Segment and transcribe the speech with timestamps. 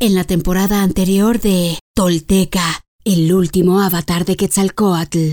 [0.00, 2.64] en la temporada anterior de Tolteca,
[3.04, 5.32] el último avatar de Quetzalcoatl.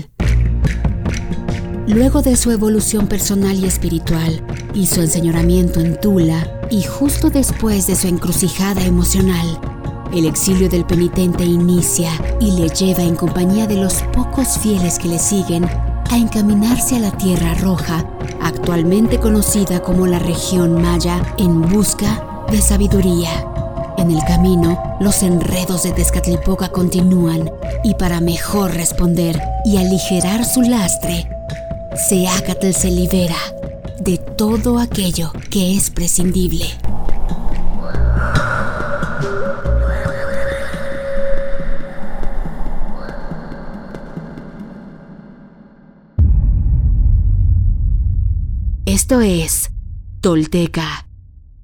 [1.86, 4.44] Luego de su evolución personal y espiritual
[4.74, 9.58] y su enseñoramiento en Tula, y justo después de su encrucijada emocional,
[10.12, 15.08] el exilio del penitente inicia y le lleva en compañía de los pocos fieles que
[15.08, 18.06] le siguen a encaminarse a la Tierra Roja,
[18.42, 23.47] actualmente conocida como la región Maya, en busca de sabiduría.
[23.98, 27.50] En el camino, los enredos de Tezcatlipoca continúan
[27.82, 31.28] y para mejor responder y aligerar su lastre,
[32.08, 33.34] Seacatl se libera
[33.98, 36.64] de todo aquello que es prescindible.
[48.86, 49.70] Esto es
[50.20, 51.07] Tolteca,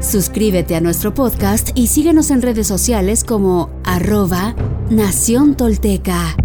[0.00, 4.54] Suscríbete a nuestro podcast y síguenos en redes sociales como arroba
[4.90, 6.36] Nación Tolteca.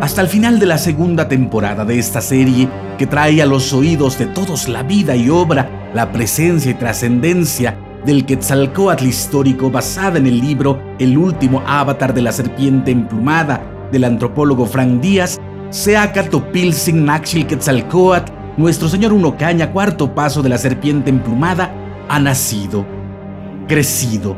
[0.00, 2.66] hasta el final de la segunda temporada de esta serie
[2.96, 7.76] que trae a los oídos de todos la vida y obra, la presencia y trascendencia
[8.06, 14.04] del Quetzalcoatl histórico basada en el libro El último avatar de la serpiente emplumada del
[14.04, 15.38] antropólogo Frank Díaz,
[15.70, 21.72] Seacatopilsin Naxil Quetzalcoatl, nuestro señor Unocaña, cuarto paso de la serpiente emplumada,
[22.08, 22.86] ha nacido,
[23.68, 24.36] crecido,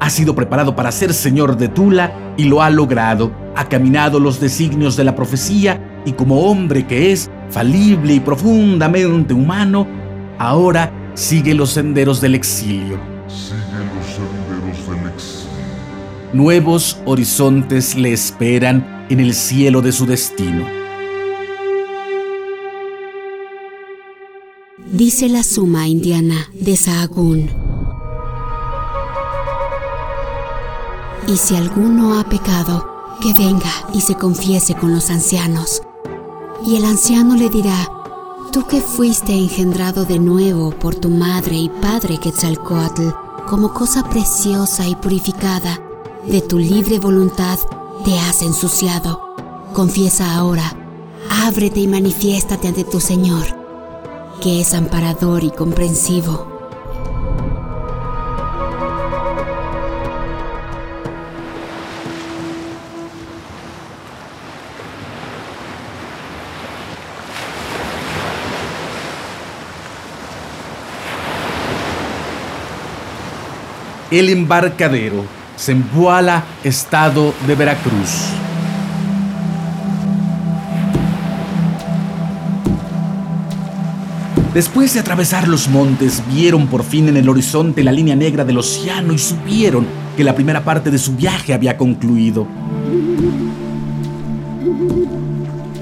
[0.00, 3.32] ha sido preparado para ser señor de Tula y lo ha logrado.
[3.54, 9.34] Ha caminado los designios de la profecía y como hombre que es, falible y profundamente
[9.34, 9.86] humano,
[10.38, 12.98] ahora sigue los senderos del exilio.
[13.26, 13.59] Sigue
[16.32, 20.64] Nuevos horizontes le esperan en el cielo de su destino.
[24.92, 27.50] Dice la suma indiana de Sahagún.
[31.26, 35.82] Y si alguno ha pecado, que venga y se confiese con los ancianos.
[36.64, 37.90] Y el anciano le dirá,
[38.52, 43.08] tú que fuiste engendrado de nuevo por tu madre y padre Quetzalcoatl,
[43.48, 45.89] como cosa preciosa y purificada,
[46.26, 47.58] de tu libre voluntad
[48.04, 49.34] te has ensuciado.
[49.72, 50.74] Confiesa ahora,
[51.44, 53.46] ábrete y manifiéstate ante tu Señor,
[54.42, 56.50] que es amparador y comprensivo
[74.10, 75.24] El embarcadero,
[75.60, 78.30] Zempoala, estado de Veracruz.
[84.54, 88.56] Después de atravesar los montes, vieron por fin en el horizonte la línea negra del
[88.56, 92.48] océano y supieron que la primera parte de su viaje había concluido.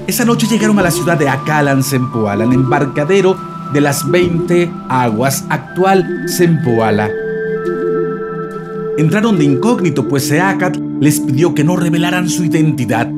[0.07, 3.37] Esa noche llegaron a la ciudad de Acalan, Zempoala, el embarcadero
[3.71, 7.09] de las 20 aguas, actual Zempoala.
[8.99, 13.09] Entraron de incógnito, pues Seacat les pidió que no revelaran su identidad.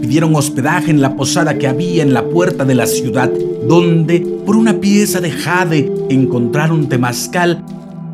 [0.00, 3.30] Pidieron hospedaje en la posada que había en la puerta de la ciudad,
[3.68, 7.64] donde, por una pieza de jade, encontraron temazcal,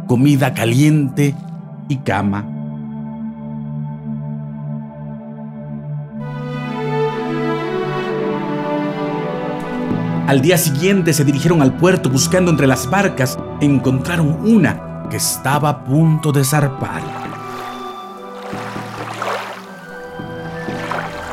[0.06, 1.34] comida caliente
[1.88, 2.44] y cama.
[10.26, 13.38] Al día siguiente se dirigieron al puerto buscando entre las barcas.
[13.62, 17.02] Encontraron una que estaba a punto de zarpar.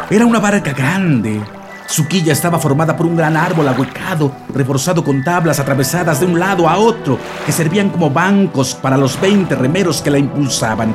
[0.09, 1.41] Era una barca grande.
[1.87, 6.39] Su quilla estaba formada por un gran árbol ahuecado, reforzado con tablas atravesadas de un
[6.39, 10.93] lado a otro, que servían como bancos para los 20 remeros que la impulsaban.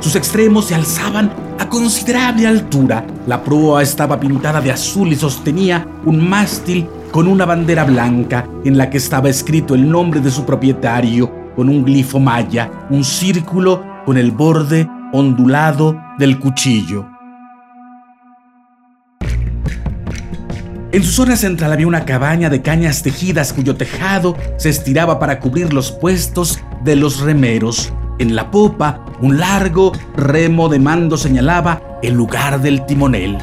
[0.00, 3.06] Sus extremos se alzaban a considerable altura.
[3.26, 8.76] La proa estaba pintada de azul y sostenía un mástil con una bandera blanca en
[8.76, 13.82] la que estaba escrito el nombre de su propietario con un glifo maya, un círculo
[14.04, 17.08] con el borde ondulado del cuchillo.
[20.94, 25.40] En su zona central había una cabaña de cañas tejidas cuyo tejado se estiraba para
[25.40, 27.92] cubrir los puestos de los remeros.
[28.20, 33.38] En la popa, un largo remo de mando señalaba el lugar del timonel.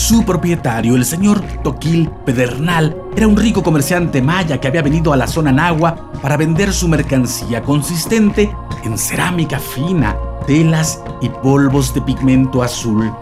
[0.00, 5.16] Su propietario, el señor Toquil Pedernal, era un rico comerciante maya que había venido a
[5.16, 8.50] la zona Nahua para vender su mercancía consistente
[8.82, 10.16] en cerámica fina,
[10.46, 13.12] telas y polvos de pigmento azul.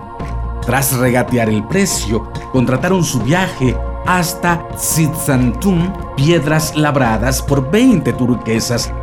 [0.64, 3.76] Tras regatear el precio, contrataron su viaje
[4.06, 8.94] hasta Tzitsantum, piedras labradas por 20 turquesas.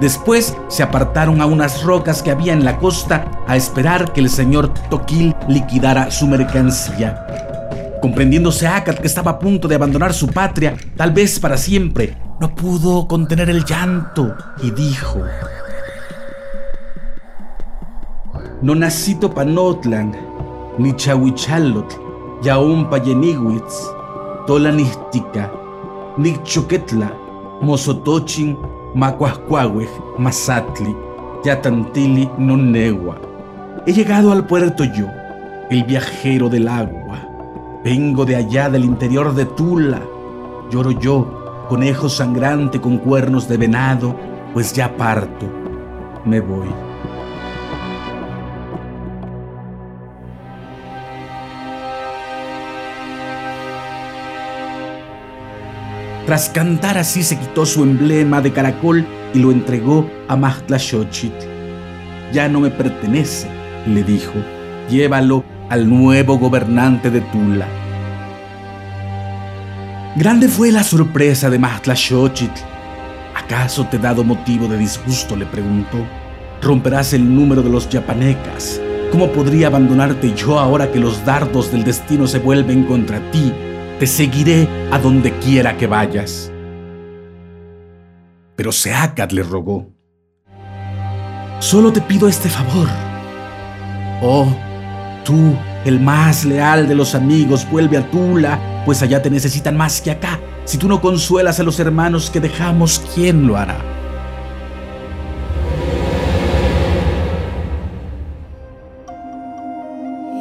[0.00, 4.30] Después se apartaron a unas rocas que había en la costa a esperar que el
[4.30, 7.26] señor Toquil liquidara su mercancía.
[8.00, 12.54] Comprendiéndose Akat que estaba a punto de abandonar su patria, tal vez para siempre, no
[12.54, 15.20] pudo contener el llanto y dijo:
[18.62, 20.16] No nacito panotlan,
[20.78, 23.90] ni chahuichalot, yaun payenigwitz,
[24.46, 25.52] tolanihtica,
[26.16, 27.12] ni choquetla,
[27.60, 28.56] mosotochin,
[28.94, 29.88] macuascuahuej,
[30.18, 30.94] masatli,
[31.44, 33.20] yatantili, nonegua.
[33.86, 35.06] He llegado al puerto yo,
[35.70, 37.18] el viajero del agua.
[37.84, 40.02] Vengo de allá del interior de Tula.
[40.70, 44.14] Lloro yo, conejo sangrante con cuernos de venado,
[44.52, 45.46] pues ya parto.
[46.24, 46.89] Me voy.
[56.30, 59.04] Tras cantar así se quitó su emblema de caracol
[59.34, 61.44] y lo entregó a Xochitl.
[62.32, 63.48] Ya no me pertenece,
[63.84, 64.34] le dijo.
[64.88, 67.66] Llévalo al nuevo gobernante de Tula.
[70.14, 71.58] Grande fue la sorpresa de
[71.96, 72.60] Xochitl.
[73.34, 75.34] ¿Acaso te he dado motivo de disgusto?
[75.34, 75.98] le preguntó.
[76.62, 78.80] Romperás el número de los yapanecas.
[79.10, 83.52] ¿Cómo podría abandonarte yo ahora que los dardos del destino se vuelven contra ti
[84.00, 86.50] te seguiré a donde quiera que vayas.
[88.56, 89.88] Pero Seacat le rogó,
[91.58, 92.88] solo te pido este favor.
[94.22, 94.48] Oh,
[95.22, 95.54] tú,
[95.84, 100.12] el más leal de los amigos, vuelve a Tula, pues allá te necesitan más que
[100.12, 100.40] acá.
[100.64, 103.76] Si tú no consuelas a los hermanos que dejamos, ¿quién lo hará?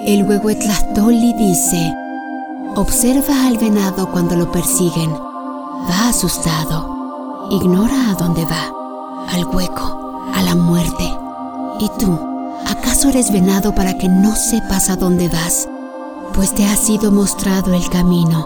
[0.06, 1.94] El Huehuetlastoli dice,
[2.75, 5.12] Observa al venado cuando lo persiguen.
[5.12, 7.48] Va asustado.
[7.50, 8.71] Ignora a dónde va.
[9.27, 11.12] Al hueco, a la muerte.
[11.80, 12.18] ¿Y tú?
[12.68, 15.68] ¿Acaso eres venado para que no sepas a dónde vas?
[16.33, 18.45] Pues te ha sido mostrado el camino.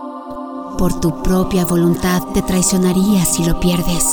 [0.78, 4.06] Por tu propia voluntad te traicionarías si lo pierdes.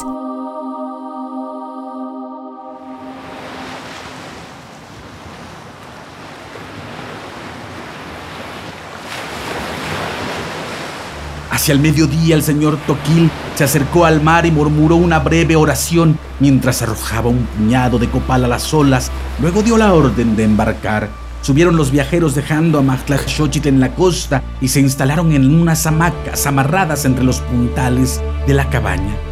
[11.70, 16.18] Hacia el mediodía el señor Toquil se acercó al mar y murmuró una breve oración
[16.40, 19.08] mientras arrojaba un puñado de copal a las olas.
[19.40, 21.10] Luego dio la orden de embarcar.
[21.42, 26.44] Subieron los viajeros dejando a Xochitl en la costa y se instalaron en unas hamacas
[26.44, 29.29] amarradas entre los puntales de la cabaña.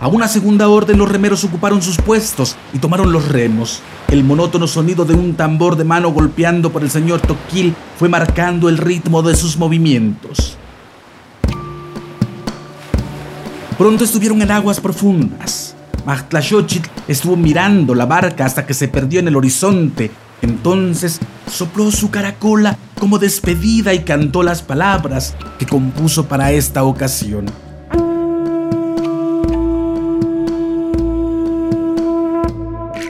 [0.00, 3.80] A una segunda orden los remeros ocuparon sus puestos y tomaron los remos.
[4.06, 8.68] El monótono sonido de un tambor de mano golpeando por el señor Toquil fue marcando
[8.68, 10.56] el ritmo de sus movimientos.
[13.76, 15.74] Pronto estuvieron en aguas profundas.
[16.40, 20.12] Xochitl estuvo mirando la barca hasta que se perdió en el horizonte.
[20.42, 21.18] Entonces
[21.50, 27.46] sopló su caracola como despedida y cantó las palabras que compuso para esta ocasión.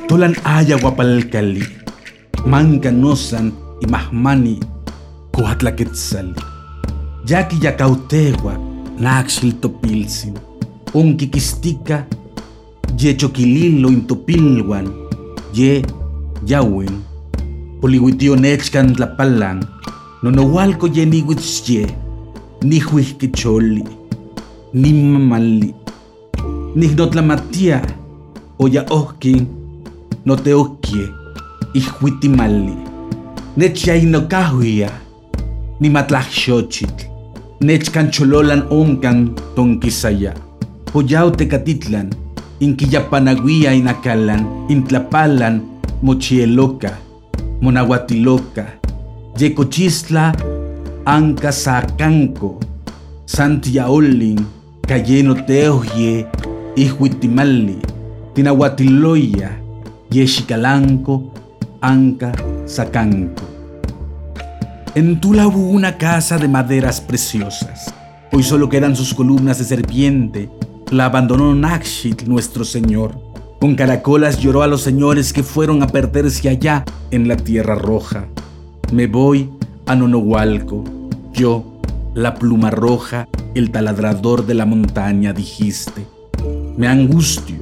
[0.08, 1.60] Tolan ayahuapalcali,
[2.48, 4.56] mancanosan y mahmani,
[5.36, 6.32] coatlaquetzali.
[7.28, 8.56] Yaki yacautegua,
[8.98, 10.32] naxil topilsin,
[10.94, 12.06] unquiquistica,
[12.96, 14.88] ye choquililo intopilwan,
[15.52, 15.84] ye
[16.46, 17.04] yawin,
[17.82, 19.60] polihuitio nechcan tlapalan,
[20.22, 21.86] nonohualco ye nihuitzye,
[22.62, 23.84] ni huizquicholi,
[24.72, 25.74] ni mamali,
[26.74, 27.82] ni matia
[28.58, 29.57] oya ohki,
[30.28, 31.08] no te okie,
[31.72, 32.76] ihuitimali,
[33.56, 34.90] nechyainokahuia,
[35.80, 37.06] ni matlachxochitl,
[37.60, 40.34] nechkanchololan onkan tonkisaya,
[40.92, 42.10] poyao tecatitlan,
[42.60, 45.60] inquillapanaguia inakalan, intlapalan,
[46.02, 46.90] mochieloca,
[47.62, 48.66] monahuatiloca,
[49.40, 50.34] yecochisla,
[51.06, 52.60] anca sacanco,
[53.24, 54.44] santiaolin,
[54.88, 56.26] cayeno teoye,
[56.76, 57.78] ihuitimali,
[58.34, 59.67] tinahuatiloya,
[60.10, 61.32] yexicalanco,
[61.80, 62.32] anca,
[62.66, 63.42] sacanco.
[64.94, 67.94] En Tula hubo una casa de maderas preciosas.
[68.32, 70.48] Hoy solo quedan sus columnas de serpiente.
[70.90, 73.20] La abandonó Nakshit, nuestro señor.
[73.60, 78.26] Con caracolas lloró a los señores que fueron a perderse allá en la tierra roja.
[78.92, 79.50] Me voy
[79.86, 80.84] a Nonohualco.
[81.32, 81.80] Yo,
[82.14, 86.06] la pluma roja, el taladrador de la montaña, dijiste.
[86.76, 87.56] Me angustio,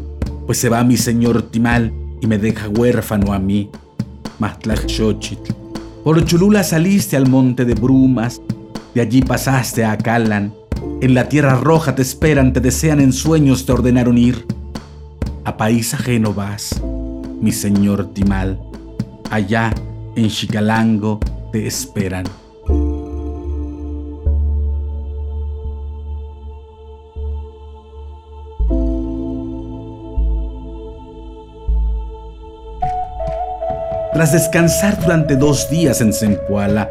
[0.46, 3.70] pues se va mi señor Timal y me deja huérfano a mí.
[4.86, 5.52] Xochitl.
[6.04, 8.40] Por Cholula saliste al monte de brumas,
[8.94, 10.54] de allí pasaste a Acalan.
[11.00, 14.46] En la tierra roja te esperan, te desean en sueños, te ordenaron ir.
[15.44, 16.80] A país ajeno vas,
[17.40, 18.60] mi señor Timal.
[19.30, 19.74] Allá,
[20.14, 21.20] en Chicalango,
[21.52, 22.24] te esperan.
[34.16, 36.88] Tras descansar durante dos días en Zempoala,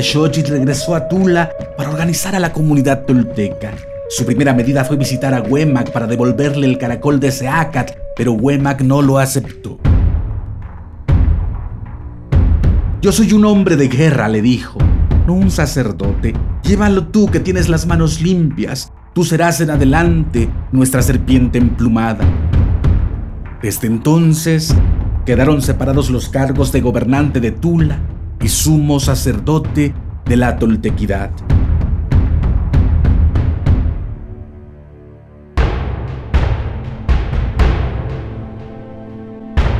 [0.00, 3.74] Xochitl regresó a Tula para organizar a la comunidad tolteca.
[4.08, 8.80] Su primera medida fue visitar a Huemac para devolverle el caracol de Seacat, pero Huemac
[8.80, 9.78] no lo aceptó.
[13.02, 14.78] Yo soy un hombre de guerra, le dijo,
[15.26, 16.32] no un sacerdote.
[16.62, 18.90] Llévalo tú que tienes las manos limpias.
[19.12, 22.24] Tú serás en adelante nuestra serpiente emplumada.
[23.60, 24.74] Desde entonces,
[25.24, 27.98] quedaron separados los cargos de gobernante de Tula
[28.40, 29.94] y sumo sacerdote
[30.24, 31.30] de la toltequidad.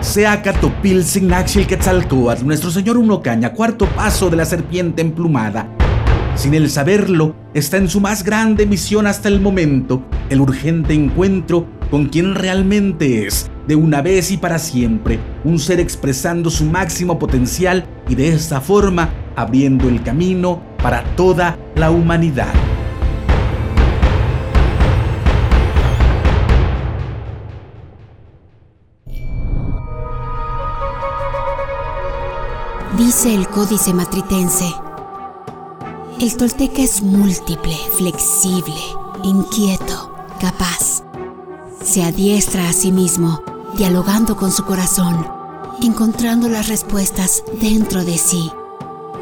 [0.01, 5.69] Seacatopil Signaxil Quetzalcoatl, nuestro señor Unocaña, cuarto paso de la serpiente emplumada.
[6.35, 11.67] Sin el saberlo, está en su más grande misión hasta el momento, el urgente encuentro
[11.91, 17.19] con quien realmente es, de una vez y para siempre, un ser expresando su máximo
[17.19, 22.53] potencial y de esta forma abriendo el camino para toda la humanidad.
[32.97, 34.67] Dice el códice matritense,
[36.21, 38.75] el tolteca es múltiple, flexible,
[39.23, 41.08] inquieto, capaz
[41.83, 43.43] se adiestra a sí mismo,
[43.77, 45.27] dialogando con su corazón,
[45.83, 48.51] encontrando las respuestas dentro de sí.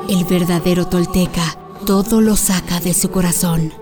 [0.08, 3.72] El verdadero tolteca todo lo saca de su corazón.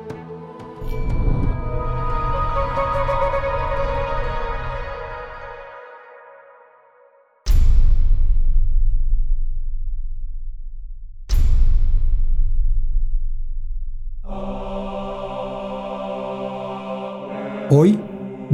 [17.71, 17.99] Hoy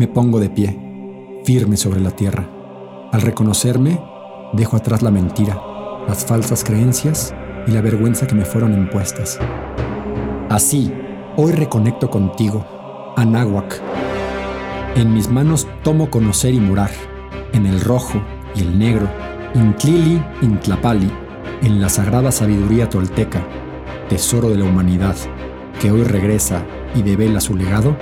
[0.01, 2.49] me pongo de pie, firme sobre la tierra.
[3.13, 4.01] Al reconocerme,
[4.55, 5.61] dejo atrás la mentira,
[6.09, 7.35] las falsas creencias
[7.67, 9.39] y la vergüenza que me fueron impuestas.
[10.49, 10.91] Así,
[11.37, 12.65] hoy reconecto contigo,
[13.19, 13.79] Anáhuac.
[14.97, 16.93] En mis manos tomo conocer y morar,
[17.53, 18.23] en el rojo
[18.55, 19.07] y el negro,
[19.55, 21.11] Intlili, Intlapali,
[21.61, 23.47] en la sagrada sabiduría tolteca,
[24.09, 25.17] tesoro de la humanidad,
[25.79, 26.65] que hoy regresa
[26.95, 27.99] y devela su legado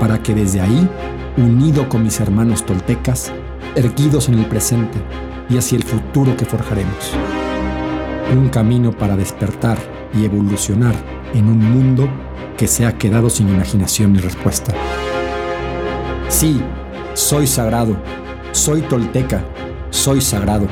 [0.00, 0.88] para que desde ahí,
[1.36, 3.32] unido con mis hermanos toltecas,
[3.74, 4.98] erguidos en el presente
[5.48, 7.12] y hacia el futuro que forjaremos.
[8.32, 9.78] Un camino para despertar
[10.14, 10.94] y evolucionar
[11.34, 12.08] en un mundo
[12.56, 14.72] que se ha quedado sin imaginación y respuesta.
[16.28, 16.60] Sí,
[17.14, 17.96] soy sagrado,
[18.52, 19.44] soy tolteca,
[19.90, 20.66] soy sagrado.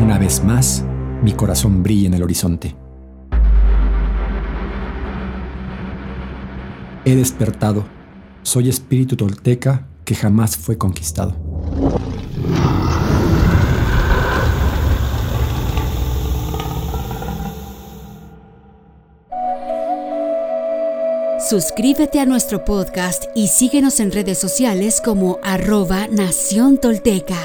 [0.00, 0.84] Una vez más,
[1.22, 2.83] mi corazón brilla en el horizonte.
[7.04, 7.84] He despertado.
[8.42, 11.36] Soy espíritu tolteca que jamás fue conquistado.
[21.50, 27.36] Suscríbete a nuestro podcast y síguenos en redes sociales como arroba Nación Tolteca.